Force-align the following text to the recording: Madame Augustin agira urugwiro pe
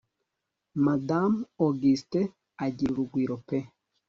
Madame 0.85 1.37
Augustin 1.65 2.27
agira 2.65 2.91
urugwiro 2.93 3.35
pe 3.47 3.57